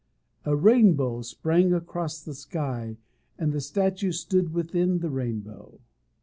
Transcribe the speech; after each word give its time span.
A 0.45 0.55
rainbow 0.55 1.21
sprang 1.21 1.73
across 1.75 2.19
the 2.23 2.33
sky, 2.33 2.97
and 3.37 3.53
the 3.53 3.61
statue 3.61 4.13
stood 4.13 4.51
within 4.51 4.97
the 4.97 5.11
rainbow. 5.11 5.79